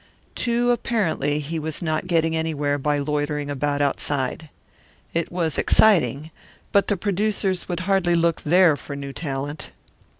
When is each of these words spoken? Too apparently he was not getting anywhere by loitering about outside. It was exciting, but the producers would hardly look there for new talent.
Too 0.33 0.71
apparently 0.71 1.37
he 1.37 1.59
was 1.59 1.79
not 1.83 2.07
getting 2.07 2.35
anywhere 2.35 2.79
by 2.79 2.97
loitering 2.97 3.51
about 3.51 3.83
outside. 3.83 4.49
It 5.13 5.31
was 5.31 5.59
exciting, 5.59 6.31
but 6.71 6.87
the 6.87 6.97
producers 6.97 7.69
would 7.69 7.81
hardly 7.81 8.15
look 8.15 8.41
there 8.41 8.75
for 8.75 8.95
new 8.95 9.13
talent. 9.13 9.69